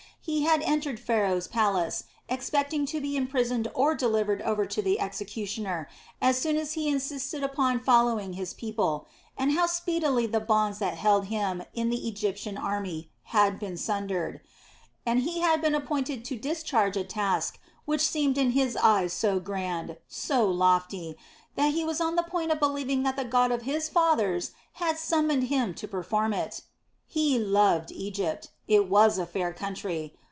He 0.23 0.43
had 0.43 0.61
entered 0.61 0.99
Pharaoh's 0.99 1.47
palace 1.47 2.03
expecting 2.29 2.85
to 2.85 3.01
be 3.01 3.17
imprisoned 3.17 3.67
or 3.73 3.95
delivered 3.95 4.43
over 4.43 4.67
to 4.67 4.79
the 4.79 4.99
executioner, 4.99 5.89
as 6.21 6.37
soon 6.37 6.57
as 6.57 6.73
he 6.73 6.87
insisted 6.87 7.43
upon 7.43 7.79
following 7.79 8.33
his 8.33 8.53
people, 8.53 9.07
and 9.35 9.53
how 9.53 9.65
speedily 9.65 10.27
the 10.27 10.39
bonds 10.39 10.77
that 10.77 10.93
held 10.93 11.25
him 11.25 11.63
in 11.73 11.89
the 11.89 12.07
Egyptian 12.07 12.55
army 12.55 13.09
had 13.33 13.59
been 13.59 13.75
sundered. 13.77 14.41
And 15.07 15.21
he 15.21 15.39
had 15.39 15.59
been 15.59 15.73
appointed 15.73 16.23
to 16.25 16.37
discharge 16.37 16.95
a 16.95 17.03
task 17.03 17.57
which 17.85 18.07
seemed 18.07 18.37
in 18.37 18.51
his 18.51 18.77
eyes 18.77 19.13
so 19.13 19.39
grand, 19.39 19.97
so 20.07 20.45
lofty, 20.47 21.17
that 21.55 21.73
he 21.73 21.83
was 21.83 21.99
on 21.99 22.15
the 22.15 22.21
point 22.23 22.51
of 22.51 22.59
believing 22.59 23.01
that 23.03 23.15
the 23.15 23.25
God 23.25 23.51
of 23.51 23.63
his 23.63 23.89
fathers 23.89 24.51
had 24.73 24.99
summoned 24.99 25.45
him 25.45 25.73
to 25.73 25.87
perform 25.87 26.31
it. 26.31 26.61
He 27.07 27.37
loved 27.37 27.91
Egypt. 27.91 28.51
It 28.69 28.87
was 28.87 29.17
a 29.17 29.25
fair 29.25 29.51
country. 29.51 30.13